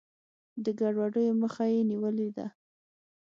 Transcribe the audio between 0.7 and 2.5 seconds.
ګډوډیو مخه یې نیولې ده.